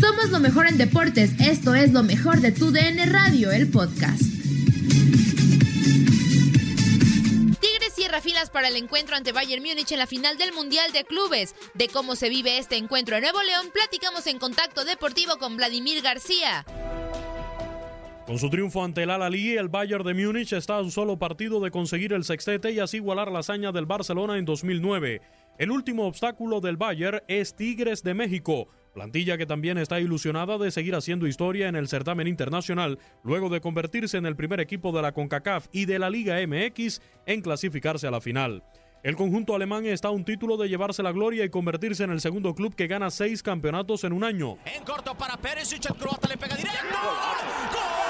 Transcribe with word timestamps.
Somos 0.00 0.30
lo 0.30 0.40
mejor 0.40 0.66
en 0.66 0.78
deportes. 0.78 1.32
Esto 1.40 1.74
es 1.74 1.92
lo 1.92 2.02
mejor 2.02 2.40
de 2.40 2.52
tu 2.52 2.70
DN 2.70 3.06
Radio, 3.06 3.50
el 3.52 3.68
podcast. 3.68 4.22
Tigres 7.60 7.94
cierra 7.94 8.20
filas 8.20 8.50
para 8.50 8.68
el 8.68 8.76
encuentro 8.76 9.16
ante 9.16 9.32
Bayern 9.32 9.62
Múnich 9.62 9.92
en 9.92 9.98
la 9.98 10.06
final 10.06 10.38
del 10.38 10.52
Mundial 10.52 10.92
de 10.92 11.04
Clubes. 11.04 11.54
De 11.74 11.88
cómo 11.88 12.16
se 12.16 12.28
vive 12.28 12.58
este 12.58 12.76
encuentro 12.76 13.16
en 13.16 13.22
Nuevo 13.22 13.42
León, 13.42 13.66
platicamos 13.72 14.26
en 14.26 14.38
Contacto 14.38 14.84
Deportivo 14.84 15.38
con 15.38 15.56
Vladimir 15.56 16.02
García. 16.02 16.64
Con 18.26 18.38
su 18.38 18.48
triunfo 18.48 18.84
ante 18.84 19.02
el 19.02 19.10
Al-Ali, 19.10 19.56
el 19.56 19.68
Bayern 19.68 20.04
de 20.04 20.14
Múnich 20.14 20.52
está 20.52 20.76
a 20.76 20.82
un 20.82 20.92
solo 20.92 21.18
partido 21.18 21.58
de 21.58 21.72
conseguir 21.72 22.12
el 22.12 22.22
sextete 22.22 22.70
y 22.70 22.78
así 22.78 22.98
igualar 22.98 23.30
la 23.32 23.40
hazaña 23.40 23.72
del 23.72 23.86
Barcelona 23.86 24.38
en 24.38 24.44
2009. 24.44 25.20
El 25.60 25.70
último 25.70 26.06
obstáculo 26.06 26.62
del 26.62 26.78
Bayern 26.78 27.20
es 27.28 27.54
Tigres 27.54 28.02
de 28.02 28.14
México, 28.14 28.68
plantilla 28.94 29.36
que 29.36 29.44
también 29.44 29.76
está 29.76 30.00
ilusionada 30.00 30.56
de 30.56 30.70
seguir 30.70 30.94
haciendo 30.94 31.26
historia 31.26 31.68
en 31.68 31.76
el 31.76 31.86
certamen 31.86 32.26
internacional 32.28 32.98
luego 33.22 33.50
de 33.50 33.60
convertirse 33.60 34.16
en 34.16 34.24
el 34.24 34.36
primer 34.36 34.60
equipo 34.60 34.90
de 34.90 35.02
la 35.02 35.12
CONCACAF 35.12 35.66
y 35.70 35.84
de 35.84 35.98
la 35.98 36.08
Liga 36.08 36.38
MX 36.46 37.02
en 37.26 37.42
clasificarse 37.42 38.06
a 38.06 38.10
la 38.10 38.22
final. 38.22 38.64
El 39.02 39.16
conjunto 39.16 39.54
alemán 39.54 39.84
está 39.84 40.08
a 40.08 40.12
un 40.12 40.24
título 40.24 40.56
de 40.56 40.70
llevarse 40.70 41.02
la 41.02 41.12
gloria 41.12 41.44
y 41.44 41.50
convertirse 41.50 42.04
en 42.04 42.10
el 42.10 42.22
segundo 42.22 42.54
club 42.54 42.74
que 42.74 42.86
gana 42.86 43.10
seis 43.10 43.42
campeonatos 43.42 44.04
en 44.04 44.14
un 44.14 44.24
año. 44.24 44.56
En 44.64 44.82
corto 44.82 45.14
para 45.14 45.36
Pérez, 45.36 45.70
el 45.74 45.80
croata 45.80 46.26
le 46.26 46.38
pega 46.38 46.56
directo. 46.56 46.78
¡Gol! 46.90 48.09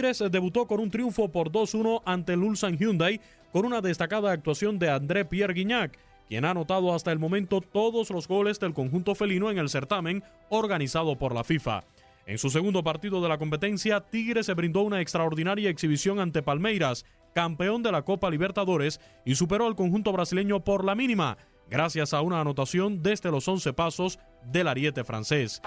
Tigres 0.00 0.24
debutó 0.30 0.66
con 0.66 0.80
un 0.80 0.90
triunfo 0.90 1.28
por 1.28 1.52
2-1 1.52 2.00
ante 2.06 2.32
el 2.32 2.42
Ulsan 2.42 2.78
Hyundai 2.78 3.20
con 3.52 3.66
una 3.66 3.82
destacada 3.82 4.32
actuación 4.32 4.78
de 4.78 4.88
André 4.88 5.26
Pierre 5.26 5.52
Guignac, 5.52 5.98
quien 6.26 6.46
ha 6.46 6.52
anotado 6.52 6.94
hasta 6.94 7.12
el 7.12 7.18
momento 7.18 7.60
todos 7.60 8.08
los 8.08 8.26
goles 8.26 8.58
del 8.58 8.72
conjunto 8.72 9.14
felino 9.14 9.50
en 9.50 9.58
el 9.58 9.68
certamen 9.68 10.24
organizado 10.48 11.18
por 11.18 11.34
la 11.34 11.44
FIFA. 11.44 11.84
En 12.24 12.38
su 12.38 12.48
segundo 12.48 12.82
partido 12.82 13.20
de 13.20 13.28
la 13.28 13.36
competencia, 13.36 14.00
Tigres 14.00 14.46
se 14.46 14.54
brindó 14.54 14.80
una 14.80 15.02
extraordinaria 15.02 15.68
exhibición 15.68 16.18
ante 16.18 16.42
Palmeiras, 16.42 17.04
campeón 17.34 17.82
de 17.82 17.92
la 17.92 18.00
Copa 18.00 18.30
Libertadores, 18.30 19.02
y 19.26 19.34
superó 19.34 19.66
al 19.66 19.76
conjunto 19.76 20.12
brasileño 20.12 20.60
por 20.60 20.82
la 20.82 20.94
mínima, 20.94 21.36
gracias 21.68 22.14
a 22.14 22.22
una 22.22 22.40
anotación 22.40 23.02
desde 23.02 23.30
los 23.30 23.46
11 23.46 23.74
pasos 23.74 24.18
del 24.46 24.66
ariete 24.68 25.04
francés. 25.04 25.60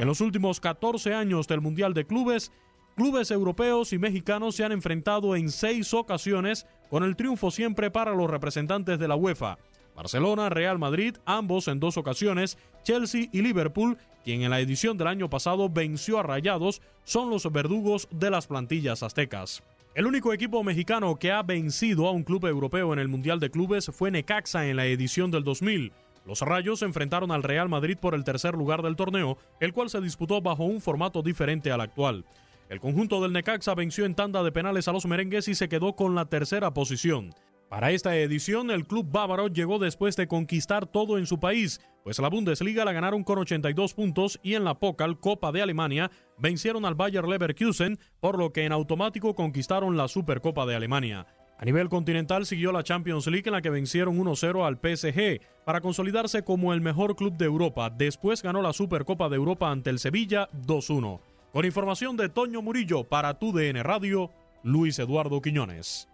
En 0.00 0.06
los 0.06 0.22
últimos 0.22 0.60
14 0.60 1.12
años 1.12 1.46
del 1.46 1.60
Mundial 1.60 1.92
de 1.92 2.06
Clubes, 2.06 2.52
clubes 2.96 3.30
europeos 3.30 3.92
y 3.92 3.98
mexicanos 3.98 4.54
se 4.56 4.64
han 4.64 4.72
enfrentado 4.72 5.36
en 5.36 5.50
seis 5.50 5.92
ocasiones, 5.92 6.66
con 6.88 7.04
el 7.04 7.16
triunfo 7.16 7.50
siempre 7.50 7.90
para 7.90 8.14
los 8.14 8.30
representantes 8.30 8.98
de 8.98 9.06
la 9.06 9.16
UEFA. 9.16 9.58
Barcelona, 9.94 10.48
Real 10.48 10.78
Madrid, 10.78 11.16
ambos 11.26 11.68
en 11.68 11.80
dos 11.80 11.98
ocasiones, 11.98 12.56
Chelsea 12.82 13.28
y 13.30 13.42
Liverpool, 13.42 13.98
quien 14.24 14.40
en 14.40 14.48
la 14.48 14.60
edición 14.60 14.96
del 14.96 15.06
año 15.06 15.28
pasado 15.28 15.68
venció 15.68 16.18
a 16.18 16.22
Rayados, 16.22 16.80
son 17.04 17.28
los 17.28 17.52
verdugos 17.52 18.08
de 18.10 18.30
las 18.30 18.46
plantillas 18.46 19.02
aztecas. 19.02 19.62
El 19.94 20.06
único 20.06 20.32
equipo 20.32 20.64
mexicano 20.64 21.16
que 21.16 21.30
ha 21.30 21.42
vencido 21.42 22.08
a 22.08 22.12
un 22.12 22.22
club 22.22 22.46
europeo 22.46 22.94
en 22.94 23.00
el 23.00 23.08
Mundial 23.08 23.38
de 23.38 23.50
Clubes 23.50 23.90
fue 23.92 24.10
Necaxa 24.10 24.66
en 24.66 24.76
la 24.76 24.86
edición 24.86 25.30
del 25.30 25.44
2000. 25.44 25.92
Los 26.24 26.42
Rayos 26.42 26.80
se 26.80 26.84
enfrentaron 26.84 27.30
al 27.30 27.42
Real 27.42 27.68
Madrid 27.68 27.96
por 28.00 28.14
el 28.14 28.24
tercer 28.24 28.54
lugar 28.54 28.82
del 28.82 28.96
torneo, 28.96 29.38
el 29.58 29.72
cual 29.72 29.90
se 29.90 30.00
disputó 30.00 30.40
bajo 30.40 30.64
un 30.64 30.80
formato 30.80 31.22
diferente 31.22 31.72
al 31.72 31.80
actual. 31.80 32.24
El 32.68 32.78
conjunto 32.78 33.20
del 33.20 33.32
Necaxa 33.32 33.74
venció 33.74 34.04
en 34.04 34.14
tanda 34.14 34.42
de 34.42 34.52
penales 34.52 34.86
a 34.86 34.92
los 34.92 35.06
merengues 35.06 35.48
y 35.48 35.54
se 35.54 35.68
quedó 35.68 35.96
con 35.96 36.14
la 36.14 36.26
tercera 36.26 36.72
posición. 36.72 37.34
Para 37.68 37.92
esta 37.92 38.16
edición, 38.16 38.70
el 38.70 38.84
club 38.84 39.06
bávaro 39.10 39.46
llegó 39.46 39.78
después 39.78 40.16
de 40.16 40.26
conquistar 40.26 40.86
todo 40.86 41.18
en 41.18 41.26
su 41.26 41.38
país, 41.38 41.80
pues 42.02 42.18
la 42.18 42.28
Bundesliga 42.28 42.84
la 42.84 42.92
ganaron 42.92 43.22
con 43.22 43.38
82 43.38 43.94
puntos 43.94 44.40
y 44.42 44.54
en 44.54 44.64
la 44.64 44.78
Pokal 44.80 45.20
Copa 45.20 45.52
de 45.52 45.62
Alemania 45.62 46.10
vencieron 46.36 46.84
al 46.84 46.96
Bayer 46.96 47.28
Leverkusen, 47.28 47.98
por 48.18 48.38
lo 48.38 48.52
que 48.52 48.64
en 48.64 48.72
automático 48.72 49.36
conquistaron 49.36 49.96
la 49.96 50.08
Supercopa 50.08 50.66
de 50.66 50.74
Alemania. 50.74 51.26
A 51.60 51.64
nivel 51.66 51.90
continental 51.90 52.46
siguió 52.46 52.72
la 52.72 52.82
Champions 52.82 53.26
League 53.26 53.46
en 53.46 53.52
la 53.52 53.60
que 53.60 53.68
vencieron 53.68 54.18
1-0 54.18 54.64
al 54.66 54.76
PSG 54.76 55.42
para 55.66 55.82
consolidarse 55.82 56.42
como 56.42 56.72
el 56.72 56.80
mejor 56.80 57.16
club 57.16 57.36
de 57.36 57.44
Europa. 57.44 57.90
Después 57.90 58.42
ganó 58.42 58.62
la 58.62 58.72
Supercopa 58.72 59.28
de 59.28 59.36
Europa 59.36 59.70
ante 59.70 59.90
el 59.90 59.98
Sevilla 59.98 60.48
2-1. 60.66 61.20
Con 61.52 61.64
información 61.66 62.16
de 62.16 62.30
Toño 62.30 62.62
Murillo 62.62 63.04
para 63.04 63.38
tu 63.38 63.52
DN 63.52 63.82
Radio, 63.82 64.30
Luis 64.62 64.98
Eduardo 64.98 65.42
Quiñones. 65.42 66.09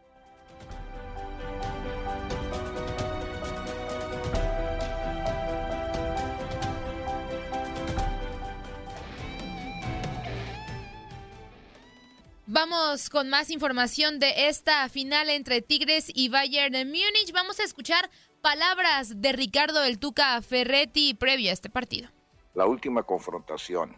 Vamos 12.49 13.11
con 13.11 13.29
más 13.29 13.51
información 13.51 14.21
de 14.21 14.47
esta 14.47 14.89
final 14.89 15.31
entre 15.31 15.62
Tigres 15.62 16.12
y 16.15 16.29
Bayern 16.29 16.73
de 16.73 16.84
Múnich. 16.84 17.33
Vamos 17.33 17.59
a 17.59 17.65
escuchar 17.65 18.09
palabras 18.41 19.21
de 19.21 19.33
Ricardo 19.33 19.83
El 19.83 19.99
Tuca 19.99 20.41
Ferretti 20.43 21.15
previo 21.15 21.51
a 21.51 21.53
este 21.53 21.69
partido. 21.69 22.09
La 22.55 22.67
última 22.67 23.03
confrontación 23.03 23.97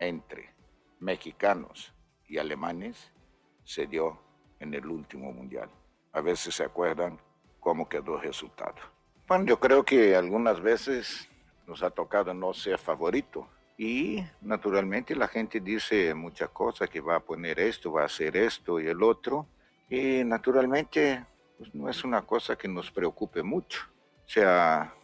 entre 0.00 0.52
mexicanos 0.98 1.94
y 2.26 2.38
alemanes 2.38 3.12
se 3.62 3.86
dio 3.86 4.20
en 4.58 4.74
el 4.74 4.86
último 4.86 5.32
mundial. 5.32 5.70
A 6.14 6.20
veces 6.20 6.56
se 6.56 6.64
acuerdan 6.64 7.20
cómo 7.60 7.88
quedó 7.88 8.16
el 8.16 8.22
resultado. 8.22 8.74
Bueno, 9.28 9.44
yo 9.44 9.60
creo 9.60 9.84
que 9.84 10.16
algunas 10.16 10.60
veces 10.60 11.28
nos 11.68 11.84
ha 11.84 11.90
tocado 11.90 12.34
no 12.34 12.54
ser 12.54 12.76
favorito, 12.76 13.48
y 13.76 14.24
naturalmente 14.40 15.16
la 15.16 15.28
gente 15.28 15.60
dice 15.60 16.14
muchas 16.14 16.50
cosas, 16.50 16.88
que 16.88 17.00
va 17.00 17.16
a 17.16 17.20
poner 17.20 17.58
esto, 17.58 17.92
va 17.92 18.02
a 18.02 18.06
hacer 18.06 18.36
esto 18.36 18.80
y 18.80 18.86
el 18.86 19.02
otro. 19.02 19.46
Y 19.90 20.22
naturalmente 20.24 21.24
pues, 21.58 21.74
no 21.74 21.88
es 21.88 22.04
una 22.04 22.22
cosa 22.22 22.56
que 22.56 22.68
nos 22.68 22.90
preocupe 22.90 23.42
mucho. 23.42 23.80
O 24.24 24.28
sea, 24.28 24.94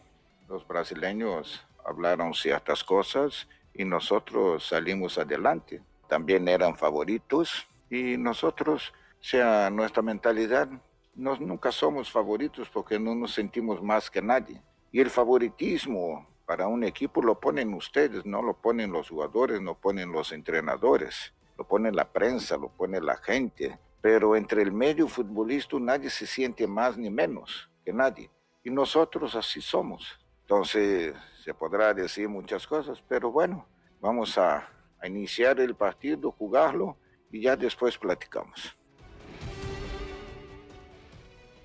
los 0.47 0.65
brasileños 0.65 1.65
hablaron 1.85 2.33
ciertas 2.33 2.83
cosas 2.83 3.47
y 3.73 3.83
nosotros 3.83 4.67
salimos 4.67 5.17
adelante. 5.17 5.81
También 6.07 6.47
eran 6.47 6.77
favoritos 6.77 7.67
y 7.89 8.17
nosotros, 8.17 8.93
o 9.19 9.23
sea, 9.23 9.69
nuestra 9.69 10.01
mentalidad, 10.01 10.69
nos, 11.13 11.41
nunca 11.41 11.73
somos 11.73 12.09
favoritos 12.09 12.69
porque 12.69 12.97
no 12.97 13.15
nos 13.15 13.33
sentimos 13.33 13.83
más 13.83 14.09
que 14.09 14.21
nadie. 14.21 14.61
Y 14.93 15.01
el 15.01 15.09
favoritismo 15.09 16.27
para 16.51 16.67
un 16.67 16.83
equipo 16.83 17.21
lo 17.21 17.39
ponen 17.39 17.73
ustedes, 17.73 18.25
no 18.25 18.41
lo 18.41 18.53
ponen 18.53 18.91
los 18.91 19.07
jugadores, 19.07 19.61
no 19.61 19.75
ponen 19.75 20.11
los 20.11 20.33
entrenadores, 20.33 21.33
lo 21.57 21.65
pone 21.65 21.93
la 21.93 22.11
prensa, 22.11 22.57
lo 22.57 22.67
pone 22.67 22.99
la 22.99 23.15
gente. 23.15 23.79
Pero 24.01 24.35
entre 24.35 24.61
el 24.61 24.73
medio 24.73 25.07
futbolista 25.07 25.79
nadie 25.79 26.09
se 26.09 26.27
siente 26.27 26.67
más 26.67 26.97
ni 26.97 27.09
menos 27.09 27.69
que 27.85 27.93
nadie. 27.93 28.29
Y 28.65 28.69
nosotros 28.69 29.33
así 29.33 29.61
somos. 29.61 30.19
Entonces 30.41 31.15
se 31.41 31.53
podrá 31.53 31.93
decir 31.93 32.27
muchas 32.27 32.67
cosas, 32.67 33.01
pero 33.07 33.31
bueno, 33.31 33.65
vamos 34.01 34.37
a, 34.37 34.67
a 34.99 35.07
iniciar 35.07 35.57
el 35.61 35.73
partido, 35.73 36.33
jugarlo 36.33 36.97
y 37.31 37.43
ya 37.43 37.55
después 37.55 37.97
platicamos. 37.97 38.77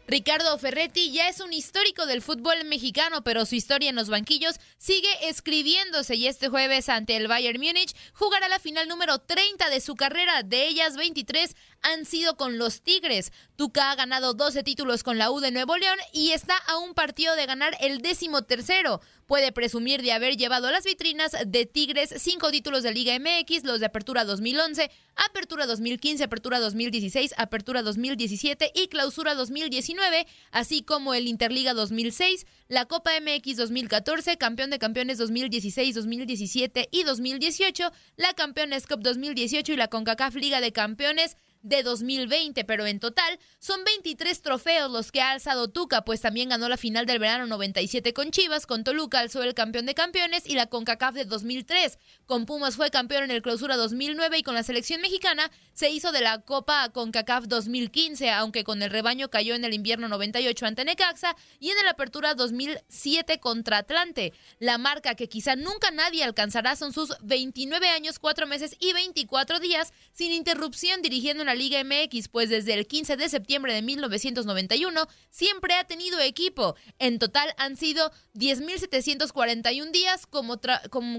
Ricardo 0.08 0.56
Ferretti 0.56 1.10
ya 1.10 1.28
es 1.28 1.40
un 1.40 1.52
histórico 1.52 2.06
del 2.06 2.22
fútbol 2.22 2.64
mexicano, 2.64 3.24
pero 3.24 3.44
su 3.44 3.56
historia 3.56 3.90
en 3.90 3.96
los 3.96 4.08
banquillos 4.08 4.54
sigue 4.78 5.08
escribiéndose 5.22 6.14
y 6.14 6.28
este 6.28 6.48
jueves 6.48 6.88
ante 6.88 7.16
el 7.16 7.26
Bayern 7.26 7.60
Múnich 7.60 7.92
jugará 8.12 8.48
la 8.48 8.60
final 8.60 8.86
número 8.86 9.18
30 9.18 9.68
de 9.68 9.80
su 9.80 9.96
carrera. 9.96 10.44
De 10.44 10.68
ellas, 10.68 10.96
23 10.96 11.56
han 11.82 12.04
sido 12.04 12.36
con 12.36 12.58
los 12.58 12.82
Tigres. 12.82 13.32
Tuca 13.56 13.90
ha 13.90 13.94
ganado 13.96 14.34
12 14.34 14.62
títulos 14.62 15.02
con 15.02 15.18
la 15.18 15.30
U 15.30 15.40
de 15.40 15.50
Nuevo 15.50 15.76
León 15.76 15.98
y 16.12 16.32
está 16.32 16.56
a 16.68 16.78
un 16.78 16.94
partido 16.94 17.36
de 17.36 17.46
ganar 17.46 17.76
el 17.80 18.02
décimo 18.02 18.42
tercero 18.42 19.00
puede 19.26 19.52
presumir 19.52 20.02
de 20.02 20.12
haber 20.12 20.36
llevado 20.36 20.68
a 20.68 20.70
las 20.70 20.84
vitrinas 20.84 21.36
de 21.46 21.66
Tigres 21.66 22.14
cinco 22.18 22.50
títulos 22.50 22.82
de 22.82 22.92
Liga 22.92 23.18
MX, 23.18 23.64
los 23.64 23.80
de 23.80 23.86
Apertura 23.86 24.24
2011, 24.24 24.90
Apertura 25.16 25.66
2015, 25.66 26.24
Apertura 26.24 26.60
2016, 26.60 27.34
Apertura 27.36 27.82
2017 27.82 28.70
y 28.74 28.88
Clausura 28.88 29.34
2019, 29.34 30.26
así 30.52 30.82
como 30.82 31.14
el 31.14 31.28
Interliga 31.28 31.74
2006, 31.74 32.46
la 32.68 32.86
Copa 32.86 33.10
MX 33.20 33.56
2014, 33.56 34.38
Campeón 34.38 34.70
de 34.70 34.78
Campeones 34.78 35.18
2016, 35.18 35.94
2017 35.94 36.88
y 36.90 37.02
2018, 37.02 37.92
la 38.16 38.32
Campeones 38.34 38.86
Cup 38.86 39.00
2018 39.02 39.72
y 39.72 39.76
la 39.76 39.88
CONCACAF 39.88 40.36
Liga 40.36 40.60
de 40.60 40.72
Campeones 40.72 41.36
de 41.68 41.82
2020, 41.82 42.64
pero 42.64 42.86
en 42.86 43.00
total 43.00 43.38
son 43.58 43.82
23 43.84 44.40
trofeos 44.40 44.90
los 44.90 45.10
que 45.10 45.20
ha 45.20 45.32
alzado 45.32 45.68
Tuca, 45.68 46.04
pues 46.04 46.20
también 46.20 46.48
ganó 46.48 46.68
la 46.68 46.76
final 46.76 47.06
del 47.06 47.18
verano 47.18 47.46
97 47.46 48.12
con 48.12 48.30
Chivas, 48.30 48.66
con 48.66 48.84
Toluca 48.84 49.18
alzó 49.18 49.42
el 49.42 49.54
campeón 49.54 49.86
de 49.86 49.94
campeones 49.94 50.46
y 50.46 50.54
la 50.54 50.66
CONCACAF 50.66 51.14
de 51.14 51.24
2003. 51.24 51.98
Con 52.26 52.46
Pumas 52.46 52.76
fue 52.76 52.90
campeón 52.90 53.24
en 53.24 53.30
el 53.32 53.42
clausura 53.42 53.76
2009 53.76 54.38
y 54.38 54.42
con 54.42 54.54
la 54.54 54.62
selección 54.62 55.00
mexicana 55.00 55.50
se 55.72 55.90
hizo 55.90 56.12
de 56.12 56.20
la 56.20 56.40
Copa 56.42 56.88
CONCACAF 56.90 57.46
2015, 57.46 58.30
aunque 58.30 58.62
con 58.62 58.82
el 58.82 58.90
rebaño 58.90 59.28
cayó 59.28 59.54
en 59.54 59.64
el 59.64 59.74
invierno 59.74 60.08
98 60.08 60.66
ante 60.66 60.84
Necaxa 60.84 61.34
y 61.58 61.70
en 61.70 61.78
el 61.78 61.88
apertura 61.88 62.34
2007 62.34 63.40
contra 63.40 63.78
Atlante. 63.78 64.32
La 64.60 64.78
marca 64.78 65.16
que 65.16 65.28
quizá 65.28 65.56
nunca 65.56 65.90
nadie 65.90 66.22
alcanzará 66.22 66.76
son 66.76 66.92
sus 66.92 67.12
29 67.22 67.88
años, 67.88 68.20
4 68.20 68.46
meses 68.46 68.76
y 68.78 68.92
24 68.92 69.58
días 69.58 69.92
sin 70.12 70.32
interrupción 70.32 71.02
dirigiendo 71.02 71.44
la 71.44 71.55
Liga 71.56 71.82
MX, 71.82 72.28
pues 72.28 72.50
desde 72.50 72.74
el 72.74 72.86
15 72.86 73.16
de 73.16 73.28
septiembre 73.28 73.74
de 73.74 73.82
1991 73.82 75.06
siempre 75.30 75.74
ha 75.74 75.84
tenido 75.84 76.20
equipo. 76.20 76.76
En 76.98 77.18
total 77.18 77.48
han 77.58 77.76
sido 77.76 78.10
10.741 78.34 79.90
días 79.90 80.26
como, 80.26 80.60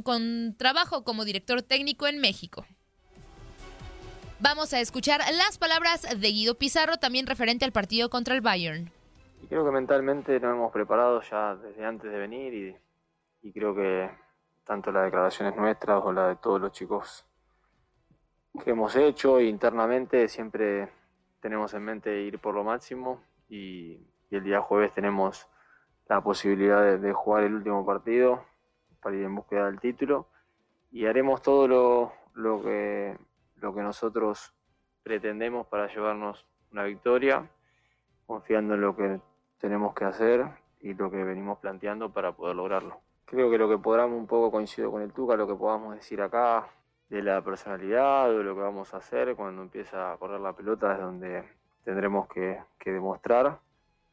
con 0.04 0.56
trabajo 0.58 1.04
como 1.04 1.26
director 1.26 1.62
técnico 1.62 2.08
en 2.08 2.20
México. 2.20 2.66
Vamos 4.40 4.72
a 4.74 4.80
escuchar 4.80 5.22
las 5.34 5.58
palabras 5.58 6.04
de 6.04 6.28
Guido 6.28 6.56
Pizarro, 6.56 6.98
también 6.98 7.26
referente 7.26 7.66
al 7.66 7.72
partido 7.72 8.10
contra 8.10 8.36
el 8.36 8.42
Bayern. 8.42 8.92
Creo 9.50 9.66
que 9.66 9.72
mentalmente 9.72 10.40
nos 10.40 10.54
hemos 10.54 10.72
preparado 10.72 11.22
ya 11.22 11.56
desde 11.56 11.84
antes 11.84 12.12
de 12.12 12.18
venir 12.20 12.54
y, 12.54 13.48
y 13.48 13.52
creo 13.52 13.74
que 13.74 14.10
tanto 14.66 14.92
las 14.92 15.06
declaraciones 15.06 15.56
nuestras 15.56 16.04
o 16.04 16.12
las 16.12 16.30
de 16.30 16.36
todos 16.36 16.62
los 16.62 16.72
chicos 16.72 17.26
que 18.64 18.72
hemos 18.72 18.96
hecho 18.96 19.40
internamente 19.40 20.28
siempre 20.28 20.90
tenemos 21.40 21.74
en 21.74 21.84
mente 21.84 22.22
ir 22.22 22.40
por 22.40 22.56
lo 22.56 22.64
máximo 22.64 23.22
y, 23.50 24.00
el 24.30 24.44
día 24.44 24.60
jueves 24.60 24.92
tenemos 24.92 25.48
la 26.10 26.20
posibilidad 26.20 26.98
de, 27.00 27.14
jugar 27.14 27.46
el 27.46 27.54
último 27.54 27.86
partido 27.86 28.44
para 29.02 29.16
ir 29.16 29.24
en 29.24 29.34
búsqueda 29.34 29.68
del 29.68 29.80
título 29.80 30.28
y 30.92 31.06
haremos 31.06 31.42
todo 31.42 31.66
lo, 31.66 32.12
lo, 32.34 32.62
que, 32.62 33.18
lo 33.56 33.74
que 33.74 33.82
nosotros 33.82 34.54
pretendemos 35.02 35.66
para 35.68 35.88
llevarnos 35.88 36.46
una 36.74 36.84
victoria, 36.84 37.50
confiando 38.26 38.74
en 38.74 38.82
lo 38.82 38.98
que 38.98 39.22
tenemos 39.60 39.94
que 39.94 40.04
hacer 40.04 40.46
y 40.82 40.94
lo 40.94 41.10
que 41.10 41.24
venimos 41.24 41.60
planteando 41.60 42.12
para 42.12 42.34
poder 42.34 42.58
lograrlo. 42.58 43.00
Creo 43.24 43.50
que 43.50 43.58
lo 43.58 43.70
que 43.70 43.78
podamos 43.78 44.20
un 44.20 44.28
poco 44.28 44.52
coincido 44.52 44.92
con 44.92 45.02
el 45.02 45.14
Tuca, 45.14 45.38
lo 45.38 45.48
que 45.48 45.56
podamos 45.56 45.96
decir 45.96 46.22
acá, 46.22 46.68
de 47.10 47.22
la 47.22 47.42
personalidad, 47.42 48.30
de 48.30 48.44
lo 48.44 48.56
que 48.56 48.62
vamos 48.62 48.94
a 48.94 48.98
hacer 48.98 49.36
cuando 49.36 49.62
empieza 49.62 50.12
a 50.12 50.18
correr 50.18 50.40
la 50.40 50.54
pelota, 50.54 50.94
es 50.94 51.00
donde 51.00 51.44
tendremos 51.84 52.28
que, 52.28 52.60
demostrar 52.86 53.60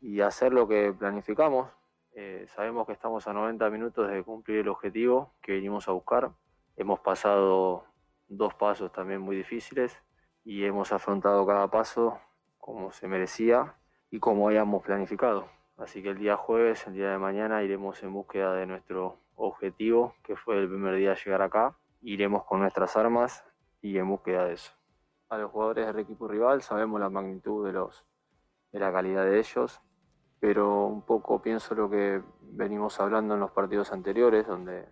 y 0.00 0.20
hacer 0.20 0.52
lo 0.52 0.66
que 0.66 0.92
planificamos. 0.92 1.70
Eh, 2.12 2.46
sabemos 2.48 2.86
que 2.86 2.92
estamos 2.92 3.26
a 3.26 3.32
90 3.32 3.70
minutos 3.70 4.10
de 4.10 4.22
cumplir 4.22 4.58
el 4.58 4.68
objetivo 4.68 5.32
que 5.40 5.52
venimos 5.52 5.88
a 5.88 5.92
buscar. 5.92 6.30
Hemos 6.76 7.00
pasado 7.00 7.84
dos 8.28 8.54
pasos 8.54 8.92
también 8.92 9.20
muy 9.20 9.36
difíciles 9.36 9.96
y 10.44 10.64
hemos 10.64 10.92
afrontado 10.92 11.46
cada 11.46 11.68
paso 11.68 12.18
como 12.58 12.92
se 12.92 13.06
merecía 13.08 13.74
y 14.10 14.18
como 14.18 14.48
habíamos 14.48 14.82
planificado. 14.82 15.48
Así 15.76 16.02
que 16.02 16.10
el 16.10 16.18
día 16.18 16.36
jueves, 16.36 16.86
el 16.86 16.94
día 16.94 17.10
de 17.10 17.18
mañana, 17.18 17.62
iremos 17.62 18.02
en 18.02 18.12
búsqueda 18.12 18.54
de 18.54 18.66
nuestro 18.66 19.18
objetivo, 19.36 20.14
que 20.22 20.36
fue 20.36 20.58
el 20.58 20.68
primer 20.68 20.94
día 20.96 21.14
llegar 21.14 21.42
acá, 21.42 21.76
iremos 22.04 22.44
con 22.44 22.60
nuestras 22.60 22.96
armas 22.96 23.44
y 23.80 23.98
en 23.98 24.08
búsqueda 24.08 24.44
de 24.44 24.54
eso. 24.54 24.72
A 25.30 25.38
los 25.38 25.50
jugadores 25.50 25.86
del 25.86 25.98
equipo 25.98 26.28
rival 26.28 26.62
sabemos 26.62 27.00
la 27.00 27.08
magnitud 27.08 27.66
de, 27.66 27.72
los, 27.72 28.04
de 28.72 28.78
la 28.78 28.92
calidad 28.92 29.24
de 29.24 29.38
ellos, 29.38 29.80
pero 30.38 30.86
un 30.86 31.02
poco 31.02 31.40
pienso 31.40 31.74
lo 31.74 31.88
que 31.88 32.22
venimos 32.42 33.00
hablando 33.00 33.34
en 33.34 33.40
los 33.40 33.50
partidos 33.50 33.90
anteriores, 33.92 34.46
donde 34.46 34.86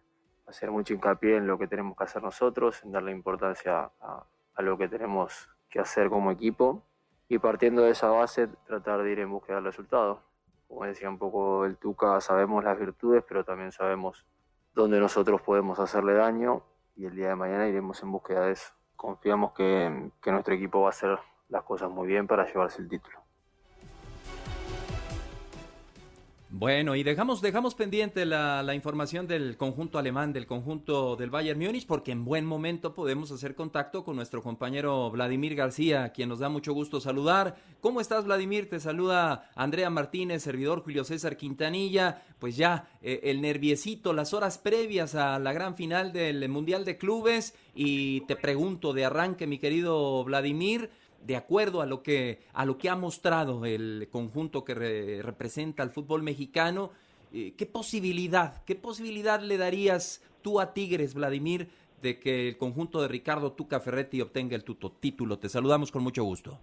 hacer 0.46 0.70
mucho 0.70 0.94
hincapié 0.94 1.36
en 1.36 1.46
lo 1.46 1.58
que 1.58 1.68
tenemos 1.68 1.96
que 1.96 2.04
hacer 2.04 2.22
nosotros, 2.22 2.82
en 2.82 2.92
darle 2.92 3.12
importancia 3.12 3.90
a, 4.00 4.26
a 4.54 4.62
lo 4.62 4.78
que 4.78 4.88
tenemos 4.88 5.50
que 5.68 5.80
hacer 5.80 6.08
como 6.08 6.30
equipo 6.30 6.82
y 7.28 7.38
partiendo 7.38 7.82
de 7.82 7.90
esa 7.90 8.08
base 8.08 8.48
tratar 8.66 9.02
de 9.02 9.12
ir 9.12 9.20
en 9.20 9.30
búsqueda 9.30 9.56
del 9.56 9.66
resultado. 9.66 10.22
Como 10.66 10.84
decía 10.86 11.10
un 11.10 11.18
poco 11.18 11.66
el 11.66 11.76
Tuca, 11.76 12.18
sabemos 12.22 12.64
las 12.64 12.78
virtudes, 12.78 13.22
pero 13.28 13.44
también 13.44 13.72
sabemos 13.72 14.26
dónde 14.74 14.98
nosotros 14.98 15.42
podemos 15.42 15.78
hacerle 15.78 16.14
daño 16.14 16.62
y 16.96 17.06
el 17.06 17.16
día 17.16 17.28
de 17.28 17.36
mañana 17.36 17.68
iremos 17.68 18.02
en 18.02 18.12
búsqueda 18.12 18.46
de 18.46 18.52
eso. 18.52 18.72
Confiamos 18.96 19.52
que, 19.52 20.10
que 20.22 20.32
nuestro 20.32 20.54
equipo 20.54 20.80
va 20.80 20.88
a 20.88 20.90
hacer 20.90 21.18
las 21.48 21.62
cosas 21.64 21.90
muy 21.90 22.06
bien 22.06 22.26
para 22.26 22.46
llevarse 22.46 22.80
el 22.80 22.88
título. 22.88 23.21
Bueno, 26.54 26.94
y 26.96 27.02
dejamos, 27.02 27.40
dejamos 27.40 27.74
pendiente 27.74 28.26
la, 28.26 28.74
información 28.74 29.26
del 29.26 29.56
conjunto 29.56 29.98
alemán, 29.98 30.34
del 30.34 30.46
conjunto 30.46 31.16
del 31.16 31.30
Bayern 31.30 31.58
Múnich, 31.58 31.86
porque 31.86 32.12
en 32.12 32.26
buen 32.26 32.44
momento 32.44 32.92
podemos 32.92 33.32
hacer 33.32 33.54
contacto 33.54 34.04
con 34.04 34.16
nuestro 34.16 34.42
compañero 34.42 35.10
Vladimir 35.10 35.54
García, 35.54 36.10
quien 36.10 36.28
nos 36.28 36.40
da 36.40 36.50
mucho 36.50 36.74
gusto 36.74 37.00
saludar. 37.00 37.56
¿Cómo 37.80 38.02
estás, 38.02 38.26
Vladimir? 38.26 38.68
Te 38.68 38.80
saluda 38.80 39.50
Andrea 39.54 39.88
Martínez, 39.88 40.42
servidor 40.42 40.82
Julio 40.82 41.04
César 41.04 41.38
Quintanilla. 41.38 42.22
Pues 42.38 42.54
ya 42.58 42.86
eh, 43.00 43.20
el 43.24 43.40
nerviecito, 43.40 44.12
las 44.12 44.34
horas 44.34 44.58
previas 44.58 45.14
a 45.14 45.38
la 45.38 45.54
gran 45.54 45.74
final 45.74 46.12
del 46.12 46.46
Mundial 46.50 46.84
de 46.84 46.98
Clubes. 46.98 47.54
Y 47.74 48.20
te 48.26 48.36
pregunto 48.36 48.92
de 48.92 49.06
arranque, 49.06 49.46
mi 49.46 49.56
querido 49.56 50.22
Vladimir 50.24 50.90
de 51.26 51.36
acuerdo 51.36 51.80
a 51.80 51.86
lo 51.86 52.02
que, 52.02 52.40
a 52.52 52.64
lo 52.64 52.78
que 52.78 52.88
ha 52.88 52.96
mostrado 52.96 53.64
el 53.64 54.08
conjunto 54.10 54.64
que 54.64 55.20
representa 55.22 55.82
al 55.82 55.90
fútbol 55.90 56.22
mexicano, 56.22 56.90
eh, 57.32 57.54
¿qué 57.56 57.66
posibilidad, 57.66 58.62
qué 58.64 58.74
posibilidad 58.74 59.40
le 59.40 59.56
darías 59.56 60.22
tú 60.42 60.60
a 60.60 60.74
Tigres, 60.74 61.14
Vladimir, 61.14 61.68
de 62.02 62.18
que 62.18 62.48
el 62.48 62.56
conjunto 62.56 63.00
de 63.00 63.08
Ricardo 63.08 63.52
Tuca 63.52 63.80
Ferretti 63.80 64.20
obtenga 64.20 64.56
el 64.56 64.64
tuto, 64.64 64.90
título? 64.90 65.38
Te 65.38 65.48
saludamos 65.48 65.90
con 65.90 66.02
mucho 66.02 66.24
gusto. 66.24 66.58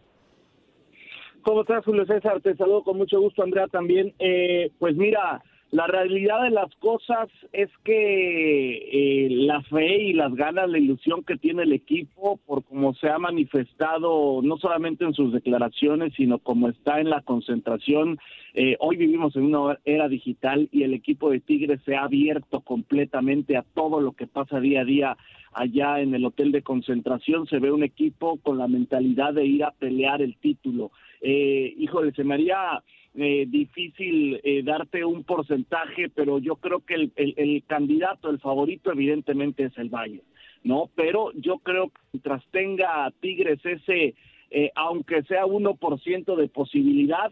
¿Cómo 1.42 1.62
estás, 1.62 1.86
Julio 1.86 2.06
César? 2.06 2.42
Te 2.42 2.56
saludo 2.56 2.84
con 2.84 2.98
mucho 2.98 3.20
gusto, 3.20 3.42
Andrea, 3.42 3.68
también. 3.68 4.14
Eh, 4.20 4.72
pues 4.78 4.96
mira, 4.96 5.42
la 5.72 5.86
realidad 5.86 6.42
de 6.44 6.50
las 6.50 6.74
cosas 6.78 7.30
es 7.54 7.70
que 7.84 8.78
eh, 8.92 9.30
la 9.30 9.62
fe 9.62 10.04
y 10.04 10.14
las 10.14 10.34
ganas, 10.34 10.68
la 10.68 10.80
ilusión 10.80 11.24
que 11.24 11.38
tiene 11.38 11.62
el 11.62 11.74
equipo, 11.74 12.40
por 12.48 12.64
como 12.64 12.96
se 12.96 13.08
ha 13.08 13.20
manifestado 13.20 14.42
no 14.42 14.58
solamente 14.58 15.06
en 15.06 15.14
sus 15.14 15.32
declaraciones, 15.32 16.14
sino 16.16 16.40
como 16.40 16.70
está 16.70 17.00
en 17.00 17.12
la 17.12 17.22
concentración. 17.22 18.18
Eh, 18.56 18.78
hoy 18.80 18.98
vivimos 18.98 19.36
en 19.36 19.44
una 19.44 19.78
era 19.86 20.08
digital 20.08 20.70
y 20.72 20.82
el 20.82 20.96
equipo 20.96 21.30
de 21.30 21.40
Tigres 21.40 21.82
se 21.86 21.96
ha 21.96 22.04
abierto 22.04 22.62
completamente 22.62 23.56
a 23.56 23.62
todo 23.62 24.02
lo 24.02 24.14
que 24.14 24.26
pasa 24.26 24.60
día 24.60 24.82
a 24.82 24.86
día 24.86 25.18
allá 25.54 26.02
en 26.02 26.16
el 26.16 26.26
hotel 26.26 26.52
de 26.52 26.64
concentración. 26.64 27.46
Se 27.46 27.60
ve 27.60 27.72
un 27.72 27.84
equipo 27.84 28.38
con 28.38 28.58
la 28.58 28.68
mentalidad 28.68 29.36
de 29.36 29.46
ir 29.46 29.64
a 29.64 29.72
pelear 29.72 30.24
el 30.24 30.36
título. 30.38 30.92
Eh, 31.22 31.76
híjole, 31.78 32.12
se 32.14 32.24
me 32.24 32.34
haría 32.34 32.82
eh, 33.22 33.46
difícil 33.48 34.40
eh, 34.44 34.64
darte 34.64 35.04
un 35.04 35.26
porcentaje, 35.26 36.10
pero 36.10 36.40
yo 36.40 36.56
creo 36.56 36.80
que 36.80 36.96
el, 36.96 37.12
el, 37.16 37.64
candidato, 37.68 38.30
el 38.30 38.40
favorito, 38.40 38.92
evidentemente 38.92 39.66
es 39.66 39.78
el 39.78 39.90
Valle, 39.90 40.24
¿no? 40.64 40.90
Pero 40.96 41.32
yo 41.34 41.58
creo 41.58 41.90
que 41.90 42.00
mientras 42.14 42.42
tenga 42.52 43.12
Tigres 43.20 43.60
ese, 43.66 44.16
eh, 44.52 44.72
aunque 44.76 45.24
sea 45.24 45.46
1% 45.46 46.36
de 46.38 46.48
posibilidad, 46.48 47.32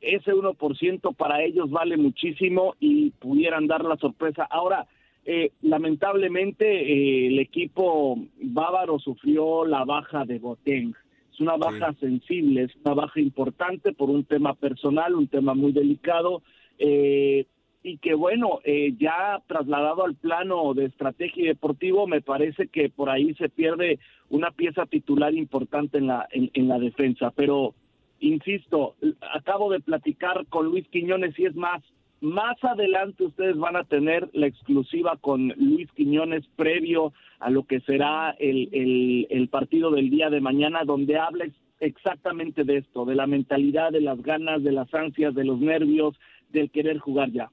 ese 0.00 0.32
1% 0.32 1.14
para 1.14 1.42
ellos 1.42 1.70
vale 1.70 1.96
muchísimo 1.96 2.74
y 2.80 3.10
pudieran 3.10 3.68
dar 3.68 3.84
la 3.84 3.96
sorpresa. 3.96 4.42
Ahora, 4.50 4.88
eh, 5.24 5.52
lamentablemente 5.62 7.26
el 7.28 7.38
equipo 7.38 8.18
bávaro 8.42 8.98
sufrió 8.98 9.64
la 9.64 9.84
baja 9.84 10.24
de 10.24 10.40
Boteng 10.40 10.94
Es 11.38 11.42
una 11.42 11.56
baja 11.56 11.94
sensible, 12.00 12.64
es 12.64 12.74
una 12.84 12.94
baja 12.94 13.20
importante 13.20 13.92
por 13.92 14.10
un 14.10 14.24
tema 14.24 14.54
personal, 14.54 15.14
un 15.14 15.28
tema 15.28 15.54
muy 15.54 15.70
delicado. 15.70 16.42
Eh, 16.80 17.46
y 17.80 17.98
que 17.98 18.14
bueno, 18.14 18.58
eh, 18.64 18.94
ya 18.98 19.40
trasladado 19.46 20.04
al 20.04 20.16
plano 20.16 20.74
de 20.74 20.86
estrategia 20.86 21.44
y 21.44 21.46
deportivo, 21.46 22.08
me 22.08 22.22
parece 22.22 22.66
que 22.66 22.90
por 22.90 23.08
ahí 23.08 23.34
se 23.34 23.48
pierde 23.48 24.00
una 24.30 24.50
pieza 24.50 24.86
titular 24.86 25.32
importante 25.32 25.98
en 25.98 26.08
la, 26.08 26.28
en, 26.32 26.66
la 26.66 26.80
defensa. 26.80 27.32
Pero, 27.36 27.72
insisto, 28.18 28.96
acabo 29.32 29.70
de 29.70 29.78
platicar 29.78 30.44
con 30.48 30.66
Luis 30.66 30.88
Quiñones 30.88 31.38
y 31.38 31.44
es 31.44 31.54
más, 31.54 31.84
más 32.20 32.62
adelante 32.64 33.24
ustedes 33.24 33.56
van 33.56 33.76
a 33.76 33.84
tener 33.84 34.28
la 34.32 34.46
exclusiva 34.46 35.16
con 35.20 35.48
Luis 35.56 35.90
Quiñones 35.92 36.46
previo 36.56 37.12
a 37.38 37.50
lo 37.50 37.64
que 37.64 37.80
será 37.80 38.34
el, 38.38 39.26
el, 39.30 39.48
partido 39.48 39.90
del 39.90 40.10
día 40.10 40.28
de 40.28 40.40
mañana, 40.40 40.80
donde 40.84 41.18
habla 41.18 41.46
exactamente 41.80 42.64
de 42.64 42.78
esto, 42.78 43.04
de 43.04 43.14
la 43.14 43.26
mentalidad, 43.26 43.92
de 43.92 44.00
las 44.00 44.20
ganas, 44.22 44.62
de 44.62 44.72
las 44.72 44.92
ansias, 44.92 45.34
de 45.34 45.44
los 45.44 45.60
nervios, 45.60 46.18
del 46.50 46.70
querer 46.70 46.98
jugar 46.98 47.30
ya. 47.30 47.50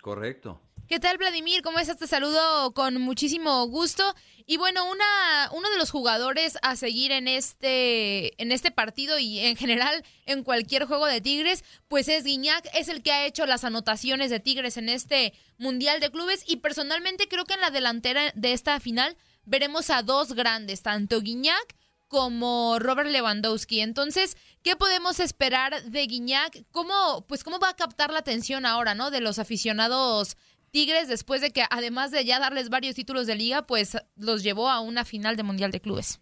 Correcto. 0.00 0.58
¿Qué 0.90 0.98
tal, 0.98 1.18
Vladimir? 1.18 1.62
¿Cómo 1.62 1.78
estás? 1.78 1.98
Te 1.98 2.08
saludo 2.08 2.74
con 2.74 3.00
muchísimo 3.00 3.64
gusto. 3.68 4.02
Y 4.44 4.56
bueno, 4.56 4.90
una, 4.90 5.48
uno 5.52 5.70
de 5.70 5.78
los 5.78 5.92
jugadores 5.92 6.58
a 6.62 6.74
seguir 6.74 7.12
en 7.12 7.28
este, 7.28 8.42
en 8.42 8.50
este 8.50 8.72
partido 8.72 9.16
y 9.16 9.38
en 9.38 9.54
general 9.54 10.04
en 10.26 10.42
cualquier 10.42 10.86
juego 10.86 11.06
de 11.06 11.20
Tigres, 11.20 11.62
pues 11.86 12.08
es 12.08 12.24
Guiñac, 12.24 12.68
es 12.74 12.88
el 12.88 13.04
que 13.04 13.12
ha 13.12 13.24
hecho 13.24 13.46
las 13.46 13.62
anotaciones 13.62 14.30
de 14.30 14.40
Tigres 14.40 14.76
en 14.78 14.88
este 14.88 15.32
Mundial 15.58 16.00
de 16.00 16.10
Clubes. 16.10 16.42
Y 16.44 16.56
personalmente 16.56 17.28
creo 17.28 17.44
que 17.44 17.54
en 17.54 17.60
la 17.60 17.70
delantera 17.70 18.32
de 18.34 18.52
esta 18.52 18.80
final 18.80 19.16
veremos 19.44 19.90
a 19.90 20.02
dos 20.02 20.32
grandes, 20.32 20.82
tanto 20.82 21.20
Guiñac 21.20 21.76
como 22.10 22.80
Robert 22.80 23.08
Lewandowski. 23.08 23.80
Entonces, 23.80 24.36
¿qué 24.64 24.74
podemos 24.74 25.20
esperar 25.20 25.84
de 25.84 26.06
Guiñac? 26.08 26.64
¿Cómo, 26.72 27.24
pues, 27.28 27.44
cómo 27.44 27.60
va 27.60 27.68
a 27.68 27.76
captar 27.76 28.10
la 28.10 28.18
atención 28.18 28.66
ahora, 28.66 28.96
¿no? 28.96 29.12
De 29.12 29.20
los 29.20 29.38
aficionados 29.38 30.36
Tigres 30.70 31.08
después 31.08 31.40
de 31.40 31.50
que, 31.50 31.62
además 31.70 32.10
de 32.10 32.24
ya 32.24 32.38
darles 32.38 32.70
varios 32.70 32.94
títulos 32.94 33.26
de 33.26 33.34
liga, 33.34 33.66
pues 33.66 33.96
los 34.16 34.42
llevó 34.42 34.68
a 34.68 34.80
una 34.80 35.04
final 35.04 35.36
de 35.36 35.42
Mundial 35.42 35.70
de 35.70 35.80
Clubes. 35.80 36.20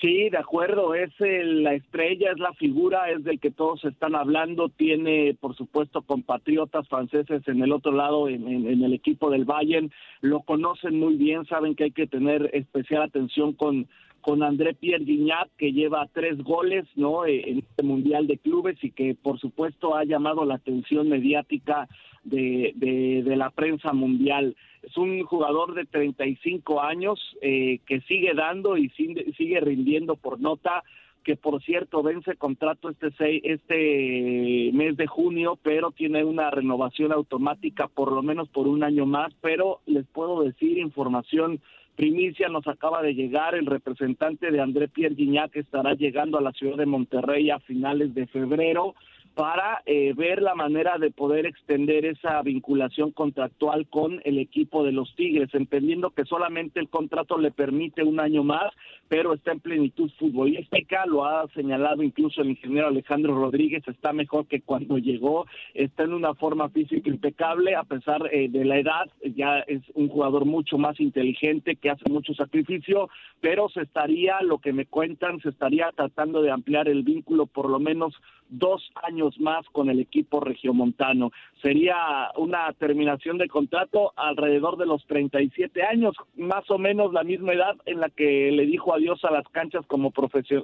Sí, 0.00 0.28
de 0.28 0.36
acuerdo, 0.36 0.94
es 0.94 1.12
la 1.18 1.74
estrella, 1.74 2.32
es 2.32 2.38
la 2.38 2.52
figura, 2.54 3.10
es 3.10 3.24
del 3.24 3.40
que 3.40 3.50
todos 3.50 3.84
están 3.84 4.14
hablando, 4.14 4.68
tiene 4.68 5.34
por 5.40 5.56
supuesto 5.56 6.02
compatriotas 6.02 6.86
franceses 6.88 7.46
en 7.46 7.62
el 7.62 7.72
otro 7.72 7.92
lado, 7.92 8.28
en, 8.28 8.46
en 8.46 8.82
el 8.82 8.92
equipo 8.92 9.30
del 9.30 9.44
Bayern, 9.44 9.90
lo 10.20 10.40
conocen 10.40 10.98
muy 10.98 11.14
bien, 11.14 11.46
saben 11.46 11.74
que 11.74 11.84
hay 11.84 11.92
que 11.92 12.08
tener 12.08 12.50
especial 12.52 13.02
atención 13.02 13.54
con, 13.54 13.86
con 14.24 14.42
André 14.42 14.72
Pierre 14.72 15.04
Guignat, 15.04 15.50
que 15.58 15.74
lleva 15.74 16.08
tres 16.14 16.42
goles 16.42 16.86
¿no? 16.96 17.26
Eh, 17.26 17.42
en 17.46 17.58
este 17.58 17.82
Mundial 17.82 18.26
de 18.26 18.38
Clubes 18.38 18.82
y 18.82 18.90
que 18.90 19.14
por 19.14 19.38
supuesto 19.38 19.94
ha 19.94 20.04
llamado 20.04 20.46
la 20.46 20.54
atención 20.54 21.10
mediática 21.10 21.86
de, 22.22 22.72
de, 22.74 23.36
la 23.36 23.50
prensa 23.50 23.92
mundial. 23.92 24.56
Es 24.82 24.96
un 24.96 25.22
jugador 25.24 25.74
de 25.74 25.84
35 25.84 26.80
años 26.80 27.20
eh, 27.42 27.80
que 27.86 28.00
sigue 28.08 28.32
dando 28.32 28.78
y 28.78 28.88
sigue, 28.88 29.60
rindiendo 29.60 30.16
por 30.16 30.40
nota 30.40 30.82
que 31.22 31.36
por 31.36 31.62
cierto 31.62 32.02
vence 32.02 32.36
contrato 32.36 32.88
este 32.88 33.52
este 33.52 34.70
mes 34.72 34.96
de 34.96 35.06
junio, 35.06 35.58
pero 35.62 35.90
tiene 35.90 36.24
una 36.24 36.50
renovación 36.50 37.12
automática 37.12 37.88
por 37.88 38.10
lo 38.10 38.22
menos 38.22 38.48
por 38.48 38.68
un 38.68 38.84
año 38.84 39.04
más, 39.04 39.34
pero 39.42 39.80
les 39.84 40.06
puedo 40.06 40.42
decir 40.42 40.78
información 40.78 41.60
primicia 41.96 42.48
nos 42.48 42.66
acaba 42.66 43.02
de 43.02 43.14
llegar. 43.14 43.54
El 43.54 43.66
representante 43.66 44.50
de 44.50 44.60
André 44.60 44.88
Pierre 44.88 45.14
Guignac 45.14 45.56
estará 45.56 45.94
llegando 45.94 46.38
a 46.38 46.42
la 46.42 46.52
ciudad 46.52 46.76
de 46.76 46.86
Monterrey 46.86 47.50
a 47.50 47.58
finales 47.60 48.14
de 48.14 48.26
febrero 48.26 48.94
para 49.34 49.82
eh, 49.84 50.12
ver 50.16 50.40
la 50.40 50.54
manera 50.54 50.96
de 50.98 51.10
poder 51.10 51.46
extender 51.46 52.04
esa 52.04 52.40
vinculación 52.42 53.10
contractual 53.10 53.86
con 53.88 54.20
el 54.24 54.38
equipo 54.38 54.84
de 54.84 54.92
los 54.92 55.14
Tigres, 55.16 55.50
entendiendo 55.54 56.10
que 56.10 56.24
solamente 56.24 56.78
el 56.78 56.88
contrato 56.88 57.36
le 57.36 57.50
permite 57.50 58.04
un 58.04 58.20
año 58.20 58.44
más, 58.44 58.72
pero 59.08 59.34
está 59.34 59.52
en 59.52 59.60
plenitud 59.60 60.10
futbolística, 60.18 61.04
lo 61.06 61.24
ha 61.24 61.48
señalado 61.48 62.02
incluso 62.02 62.42
el 62.42 62.50
ingeniero 62.50 62.88
Alejandro 62.88 63.34
Rodríguez, 63.34 63.82
está 63.88 64.12
mejor 64.12 64.46
que 64.46 64.60
cuando 64.60 64.98
llegó, 64.98 65.46
está 65.74 66.04
en 66.04 66.14
una 66.14 66.34
forma 66.34 66.68
física 66.68 67.10
impecable, 67.10 67.74
a 67.74 67.82
pesar 67.82 68.28
eh, 68.32 68.48
de 68.48 68.64
la 68.64 68.78
edad, 68.78 69.10
ya 69.34 69.60
es 69.66 69.82
un 69.94 70.08
jugador 70.08 70.44
mucho 70.44 70.78
más 70.78 71.00
inteligente, 71.00 71.76
que 71.76 71.90
hace 71.90 72.08
mucho 72.08 72.34
sacrificio, 72.34 73.08
pero 73.40 73.68
se 73.68 73.82
estaría, 73.82 74.42
lo 74.42 74.58
que 74.58 74.72
me 74.72 74.86
cuentan, 74.86 75.40
se 75.40 75.48
estaría 75.48 75.90
tratando 75.92 76.40
de 76.40 76.52
ampliar 76.52 76.88
el 76.88 77.02
vínculo 77.02 77.46
por 77.46 77.68
lo 77.68 77.80
menos 77.80 78.14
dos 78.58 78.90
años 79.02 79.38
más 79.40 79.66
con 79.72 79.90
el 79.90 80.00
equipo 80.00 80.40
regiomontano. 80.40 81.30
Sería 81.62 82.30
una 82.36 82.72
terminación 82.74 83.38
de 83.38 83.48
contrato 83.48 84.12
alrededor 84.16 84.76
de 84.76 84.86
los 84.86 85.04
37 85.06 85.82
años, 85.82 86.14
más 86.36 86.70
o 86.70 86.78
menos 86.78 87.12
la 87.12 87.24
misma 87.24 87.52
edad 87.52 87.76
en 87.86 88.00
la 88.00 88.10
que 88.10 88.50
le 88.52 88.66
dijo 88.66 88.94
adiós 88.94 89.24
a 89.24 89.32
las 89.32 89.46
canchas 89.48 89.84
como 89.86 90.12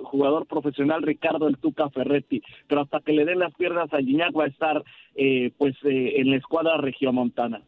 jugador 0.02 0.46
profesional 0.46 1.02
Ricardo 1.02 1.48
El 1.48 1.58
Tuca 1.58 1.90
Ferretti. 1.90 2.42
Pero 2.68 2.82
hasta 2.82 3.00
que 3.00 3.12
le 3.12 3.24
den 3.24 3.38
las 3.38 3.54
piernas 3.54 3.92
a 3.92 3.98
Gignac 3.98 4.36
va 4.38 4.44
a 4.44 4.48
estar 4.48 4.84
eh, 5.14 5.50
pues 5.58 5.74
eh, 5.84 6.20
en 6.20 6.30
la 6.30 6.36
escuadra 6.36 6.76
regiomontana. 6.76 7.62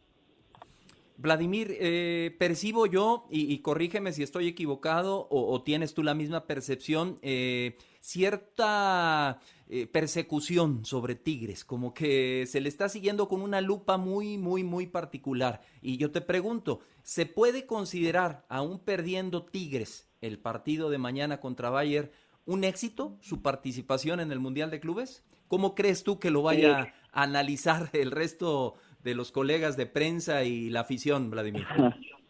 Vladimir, 1.23 1.77
eh, 1.79 2.35
percibo 2.37 2.85
yo, 2.85 3.27
y, 3.29 3.57
corrígeme 3.59 4.11
si 4.11 4.23
estoy 4.23 4.47
equivocado 4.47 5.27
o, 5.29 5.61
tienes 5.61 5.93
tú 5.93 6.03
la 6.03 6.15
misma 6.15 6.45
percepción, 6.47 7.17
eh, 7.21 7.77
cierta 8.01 9.39
eh, 9.75 9.87
persecución 9.87 10.85
sobre 10.85 11.15
Tigres, 11.15 11.65
como 11.65 11.95
que 11.95 12.45
se 12.45 12.61
le 12.61 12.69
está 12.69 12.89
siguiendo 12.89 13.27
con 13.27 13.41
una 13.41 13.59
lupa 13.59 13.97
muy, 13.97 14.37
muy, 14.37 14.63
muy 14.63 14.85
particular. 14.85 15.61
Y 15.81 15.97
yo 15.97 16.11
te 16.11 16.21
pregunto, 16.21 16.81
¿se 17.01 17.25
puede 17.25 17.65
considerar, 17.65 18.45
aún 18.49 18.77
perdiendo 18.77 19.47
Tigres, 19.47 20.07
el 20.21 20.37
partido 20.37 20.91
de 20.91 20.99
mañana 20.99 21.39
contra 21.39 21.71
Bayern, 21.71 22.11
un 22.45 22.63
éxito 22.63 23.17
su 23.19 23.41
participación 23.41 24.19
en 24.19 24.31
el 24.31 24.37
Mundial 24.37 24.69
de 24.69 24.79
Clubes? 24.79 25.23
¿Cómo 25.47 25.73
crees 25.73 26.03
tú 26.03 26.19
que 26.19 26.29
lo 26.29 26.43
vaya 26.43 26.93
a 27.11 27.23
analizar 27.23 27.89
el 27.93 28.11
resto 28.11 28.75
de 29.03 29.15
los 29.15 29.31
colegas 29.31 29.75
de 29.75 29.87
prensa 29.87 30.43
y 30.43 30.69
la 30.69 30.81
afición, 30.81 31.31
Vladimir? 31.31 31.65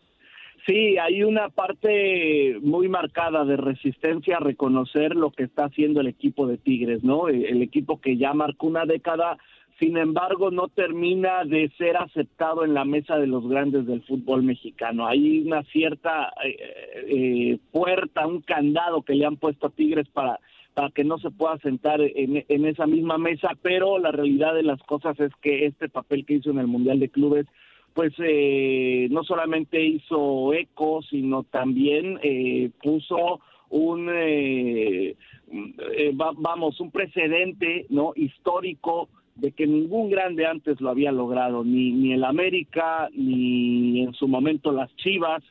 Sí, 0.65 0.97
hay 0.97 1.23
una 1.23 1.49
parte 1.49 2.57
muy 2.61 2.87
marcada 2.87 3.43
de 3.43 3.57
resistencia 3.57 4.37
a 4.37 4.39
reconocer 4.39 5.13
lo 5.13 5.31
que 5.31 5.43
está 5.43 5.65
haciendo 5.65 5.99
el 5.99 6.07
equipo 6.07 6.47
de 6.47 6.57
Tigres, 6.57 7.03
¿no? 7.03 7.27
El 7.27 7.61
equipo 7.61 7.99
que 7.99 8.15
ya 8.15 8.33
marcó 8.33 8.67
una 8.67 8.85
década, 8.85 9.37
sin 9.77 9.97
embargo, 9.97 10.51
no 10.51 10.69
termina 10.69 11.43
de 11.43 11.69
ser 11.77 11.97
aceptado 11.97 12.63
en 12.63 12.73
la 12.73 12.85
mesa 12.85 13.17
de 13.17 13.27
los 13.27 13.45
grandes 13.45 13.85
del 13.85 14.03
fútbol 14.03 14.43
mexicano. 14.43 15.05
Hay 15.05 15.41
una 15.41 15.63
cierta 15.63 16.31
eh, 16.45 16.57
eh, 17.07 17.57
puerta, 17.71 18.25
un 18.25 18.39
candado 18.39 19.01
que 19.01 19.15
le 19.15 19.25
han 19.25 19.35
puesto 19.35 19.67
a 19.67 19.71
Tigres 19.71 20.07
para 20.09 20.39
para 20.73 20.89
que 20.89 21.03
no 21.03 21.19
se 21.19 21.29
pueda 21.29 21.55
sentar 21.59 22.01
en, 22.01 22.45
en, 22.47 22.65
esa 22.65 22.87
misma 22.87 23.19
mesa, 23.19 23.51
pero 23.61 23.99
la 23.99 24.11
realidad 24.11 24.55
de 24.55 24.63
las 24.63 24.81
cosas 24.81 25.19
es 25.19 25.31
que 25.39 25.67
este 25.67 25.87
papel 25.87 26.25
que 26.25 26.33
hizo 26.33 26.49
en 26.49 26.57
el 26.57 26.65
Mundial 26.65 26.99
de 26.99 27.09
Clubes 27.09 27.45
pues 27.93 28.13
eh, 28.19 29.07
no 29.11 29.23
solamente 29.23 29.83
hizo 29.83 30.53
eco, 30.53 31.01
sino 31.03 31.43
también 31.43 32.19
eh, 32.23 32.71
puso 32.81 33.39
un, 33.69 34.09
eh, 34.11 35.15
eh 35.97 36.11
vamos, 36.13 36.79
un 36.79 36.91
precedente 36.91 37.85
no 37.89 38.13
histórico 38.15 39.09
de 39.35 39.51
que 39.51 39.65
ningún 39.65 40.09
grande 40.09 40.45
antes 40.45 40.79
lo 40.79 40.89
había 40.89 41.11
logrado, 41.11 41.63
ni, 41.63 41.91
ni 41.91 42.13
el 42.13 42.23
América, 42.23 43.09
ni 43.13 44.03
en 44.03 44.13
su 44.13 44.27
momento 44.27 44.71
las 44.71 44.95
Chivas, 44.97 45.43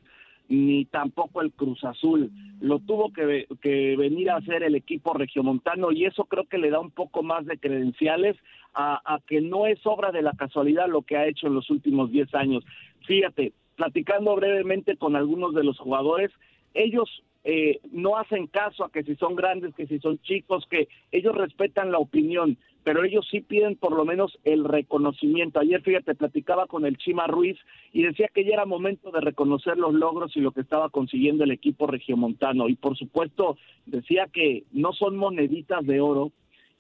ni 0.52 0.85
tampoco 0.85 1.40
el 1.40 1.50
Cruz 1.50 1.82
Azul. 1.82 2.30
Lo 2.61 2.78
tuvo 2.78 3.11
que, 3.11 3.47
que, 3.62 3.97
venir 3.97 4.30
a 4.30 4.37
hacer 4.37 4.62
el 4.62 4.75
equipo 4.75 5.14
regiomontano 5.14 5.92
y 5.92 6.04
eso 6.04 6.26
creo 6.26 6.44
que 6.44 6.59
le 6.59 6.68
da 6.68 6.78
un 6.78 6.90
poco 6.90 7.23
más 7.23 7.47
de 7.47 7.56
credenciales 7.56 8.37
a, 8.75 9.18
que 9.26 9.40
no 9.40 9.66
es 9.66 9.78
obra 9.85 10.12
de 10.12 10.21
la 10.23 10.32
casualidad 10.32 10.88
lo 10.88 11.02
que 11.02 11.16
ha 11.16 11.26
hecho 11.26 11.47
en 11.47 11.54
los 11.54 11.71
últimos 11.71 12.11
10 12.11 12.35
años. 12.35 12.64
Fíjate, 13.06 13.52
platicando 13.76 14.37
brevemente 14.37 14.97
con 14.97 15.16
algunos 15.16 15.54
de 15.54 15.64
los 15.64 15.78
jugadores, 15.78 16.30
ellos 16.75 17.23
eh, 17.44 17.80
no 17.90 18.18
hacen 18.18 18.47
caso 18.47 18.85
a 18.85 18.92
que 18.92 19.04
si 19.04 19.16
son 19.16 19.35
grandes, 19.35 19.75
que 19.75 19.87
si 19.87 19.99
son 20.00 20.18
chicos, 20.18 20.66
que 20.71 20.88
ellos 21.12 21.35
respetan 21.35 21.92
la 21.92 21.99
opinión, 21.99 22.59
pero 22.84 23.04
ellos 23.04 23.26
sí 23.30 23.40
piden 23.40 23.76
por 23.76 23.92
lo 23.92 24.04
menos 24.04 24.38
el 24.44 24.64
reconocimiento. 24.64 25.60
Ayer, 25.60 25.82
fíjate, 25.82 26.14
platicaba 26.14 26.66
con 26.66 26.84
el 26.84 26.96
Chima 26.98 27.26
Ruiz 27.26 27.58
y 27.92 28.02
decía 28.02 28.28
que 28.32 28.44
ya 28.44 28.54
era 28.54 28.66
momento 28.66 29.10
de 29.10 29.20
reconocer 29.20 29.78
los 29.78 29.94
logros 29.94 30.36
y 30.36 30.40
lo 30.40 30.52
que 30.52 30.62
estaba 30.62 30.90
consiguiendo 30.90 31.44
el 31.44 31.50
equipo 31.50 31.86
regiomontano. 31.86 32.68
Y 32.68 32.74
por 32.74 32.96
supuesto, 32.96 33.56
decía 33.86 34.28
que 34.32 34.64
no 34.72 34.92
son 34.92 35.16
moneditas 35.16 35.84
de 35.86 36.00
oro, 36.00 36.32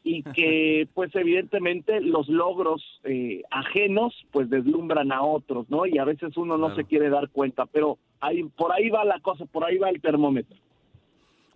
y 0.04 0.22
que 0.34 0.88
pues 0.94 1.14
evidentemente 1.14 2.00
los 2.00 2.28
logros 2.28 2.82
eh, 3.04 3.42
ajenos 3.50 4.14
pues 4.30 4.50
deslumbran 4.50 5.12
a 5.12 5.22
otros, 5.22 5.68
¿no? 5.70 5.86
Y 5.86 5.98
a 5.98 6.04
veces 6.04 6.36
uno 6.36 6.58
no 6.58 6.74
se 6.74 6.84
quiere 6.84 7.08
dar 7.08 7.28
cuenta, 7.30 7.66
pero 7.66 7.98
ahí, 8.20 8.42
por 8.44 8.72
ahí 8.72 8.90
va 8.90 9.04
la 9.04 9.20
cosa, 9.20 9.44
por 9.46 9.64
ahí 9.64 9.78
va 9.78 9.90
el 9.90 10.00
termómetro. 10.00 10.56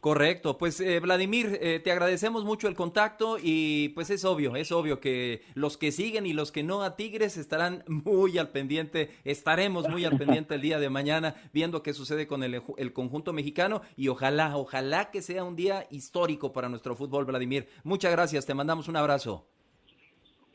Correcto, 0.06 0.56
pues 0.56 0.78
eh, 0.78 1.00
Vladimir, 1.00 1.58
eh, 1.60 1.80
te 1.82 1.90
agradecemos 1.90 2.44
mucho 2.44 2.68
el 2.68 2.76
contacto 2.76 3.38
y 3.42 3.88
pues 3.88 4.08
es 4.10 4.24
obvio, 4.24 4.54
es 4.54 4.70
obvio 4.70 5.00
que 5.00 5.42
los 5.54 5.76
que 5.76 5.90
siguen 5.90 6.26
y 6.26 6.32
los 6.32 6.52
que 6.52 6.62
no 6.62 6.84
a 6.84 6.94
Tigres 6.94 7.36
estarán 7.36 7.82
muy 7.88 8.38
al 8.38 8.50
pendiente, 8.50 9.10
estaremos 9.24 9.88
muy 9.88 10.04
al 10.04 10.16
pendiente 10.16 10.54
el 10.54 10.60
día 10.60 10.78
de 10.78 10.90
mañana 10.90 11.34
viendo 11.52 11.82
qué 11.82 11.92
sucede 11.92 12.28
con 12.28 12.44
el, 12.44 12.62
el 12.76 12.92
conjunto 12.92 13.32
mexicano 13.32 13.82
y 13.96 14.06
ojalá, 14.06 14.56
ojalá 14.56 15.10
que 15.10 15.22
sea 15.22 15.42
un 15.42 15.56
día 15.56 15.88
histórico 15.90 16.52
para 16.52 16.68
nuestro 16.68 16.94
fútbol, 16.94 17.24
Vladimir. 17.24 17.68
Muchas 17.82 18.12
gracias, 18.12 18.46
te 18.46 18.54
mandamos 18.54 18.86
un 18.86 18.94
abrazo 18.94 19.55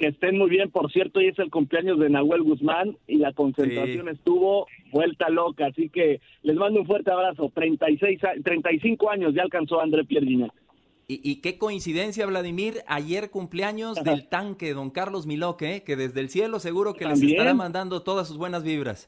que 0.02 0.08
estén 0.08 0.36
muy 0.36 0.50
bien. 0.50 0.72
Por 0.72 0.92
cierto, 0.92 1.20
hoy 1.20 1.28
es 1.28 1.38
el 1.38 1.52
cumpleaños 1.52 2.00
de 2.00 2.10
Nahuel 2.10 2.42
Guzmán 2.42 2.98
y 3.08 3.18
la 3.18 3.34
concentración 3.34 4.10
estuvo 4.10 4.66
vuelta 4.92 5.30
loca. 5.30 5.68
Así 5.68 5.90
que 5.90 6.20
les 6.42 6.56
mando 6.56 6.80
un 6.80 6.88
fuerte 6.88 7.12
abrazo. 7.12 7.52
36, 7.54 8.20
35 8.44 9.12
años 9.12 9.36
ya 9.36 9.44
alcanzó 9.44 9.80
André 9.80 10.04
Pierre 10.04 10.26
y, 11.08 11.30
y, 11.30 11.42
qué 11.42 11.60
coincidencia, 11.60 12.26
Vladimir. 12.26 12.84
Ayer 12.88 13.30
cumpleaños 13.30 14.04
del 14.04 14.28
tanque, 14.28 14.74
don 14.74 14.90
Carlos 14.90 15.28
Miloque, 15.28 15.84
que 15.84 15.96
desde 15.96 16.22
el 16.22 16.30
cielo 16.30 16.60
seguro 16.60 16.94
que 16.94 17.06
les 17.06 17.22
estará 17.22 17.54
mandando 17.54 18.02
todas 18.02 18.28
sus 18.28 18.38
buenas 18.38 18.64
vibras. 18.64 19.08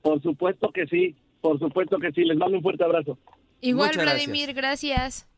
Por 0.00 0.22
supuesto 0.22 0.70
que 0.72 0.86
sí, 0.86 1.16
por 1.42 1.58
supuesto 1.58 1.98
que 1.98 2.12
sí. 2.12 2.24
Les 2.24 2.38
mando 2.38 2.56
un 2.56 2.62
fuerte 2.62 2.84
abrazo. 2.84 3.18
Igual, 3.60 3.90
Vladimir, 3.94 4.54
gracias. 4.54 5.28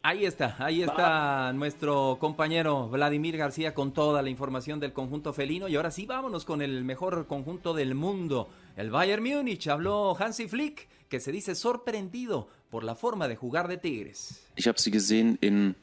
Ahí 0.00 0.24
está, 0.24 0.54
ahí 0.60 0.82
está 0.82 1.52
nuestro 1.52 2.18
compañero 2.20 2.88
Vladimir 2.88 3.36
García 3.36 3.74
con 3.74 3.92
toda 3.92 4.22
la 4.22 4.30
información 4.30 4.78
del 4.78 4.92
conjunto 4.92 5.32
felino. 5.32 5.66
Y 5.66 5.74
ahora 5.74 5.90
sí, 5.90 6.06
vámonos 6.06 6.44
con 6.44 6.62
el 6.62 6.84
mejor 6.84 7.26
conjunto 7.26 7.74
del 7.74 7.94
mundo, 7.94 8.48
el 8.76 8.90
Bayern 8.90 9.22
Múnich. 9.22 9.66
Habló 9.66 10.16
Hansi 10.18 10.46
Flick, 10.46 10.88
que 11.08 11.18
se 11.18 11.32
dice 11.32 11.56
sorprendido 11.56 12.48
por 12.70 12.84
la 12.84 12.94
forma 12.94 13.26
de 13.26 13.36
jugar 13.36 13.66
de 13.66 13.76
Tigres. 13.76 14.40
Ich 14.56 14.68
habe 14.68 14.78
sie 14.78 14.92
gesehen 14.92 15.36
in 15.40 15.74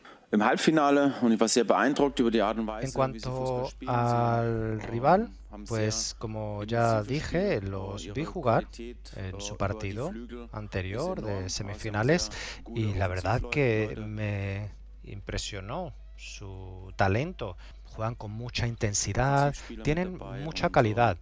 En 2.82 2.92
cuanto 2.92 3.70
al 3.88 4.82
rival, 4.82 5.30
pues 5.68 6.16
como 6.18 6.64
ya 6.64 7.04
dije, 7.04 7.62
los 7.62 8.14
vi 8.14 8.26
jugar 8.26 8.68
en 8.78 9.40
su 9.40 9.56
partido 9.58 10.12
anterior 10.52 11.22
de 11.22 11.50
semifinales 11.50 12.32
y 12.76 12.94
la 12.94 13.08
verdad 13.08 13.42
que 13.52 13.96
me 14.06 14.72
impresionó 15.04 15.94
su 16.18 16.92
talento. 16.96 17.58
Juegan 17.84 18.16
con 18.16 18.32
mucha 18.32 18.68
intensidad, 18.68 19.56
tienen 19.84 20.18
mucha 20.44 20.70
calidad. 20.70 21.18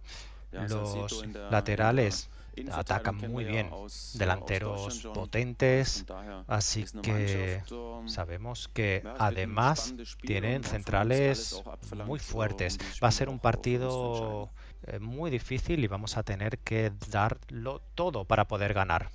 Los 0.50 1.24
laterales 1.50 2.30
atacan 2.72 3.16
muy 3.16 3.44
bien, 3.44 3.70
delanteros 4.14 5.06
potentes, 5.14 6.04
así 6.46 6.84
que 7.02 7.62
sabemos 8.06 8.68
que 8.72 9.02
además 9.18 9.94
tienen 10.22 10.64
centrales 10.64 11.62
muy 12.06 12.18
fuertes. 12.18 12.78
Va 13.02 13.08
a 13.08 13.12
ser 13.12 13.28
un 13.28 13.38
partido 13.38 14.50
eh, 14.86 14.98
muy 14.98 15.30
difícil 15.30 15.82
y 15.82 15.86
vamos 15.86 16.16
a 16.16 16.22
tener 16.22 16.58
que 16.58 16.92
darlo 17.10 17.80
todo 17.94 18.24
para 18.24 18.46
poder 18.46 18.74
ganar. 18.74 19.10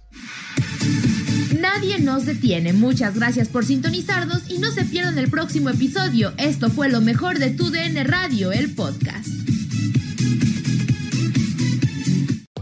Nadie 1.60 2.00
nos 2.00 2.26
detiene. 2.26 2.74
Muchas 2.74 3.16
gracias 3.16 3.50
por 3.50 3.66
sintonizarnos 3.66 4.50
y 4.50 4.60
no 4.60 4.72
se 4.72 4.86
pierdan 4.86 5.18
el 5.18 5.30
próximo 5.30 5.70
episodio. 5.70 6.34
Esto 6.38 6.70
fue 6.70 6.90
lo 6.90 7.02
mejor 7.02 7.38
de 7.38 7.52
tu 7.52 7.70
DN 7.70 8.04
Radio, 8.04 8.52
el 8.52 8.74
podcast. 8.74 9.28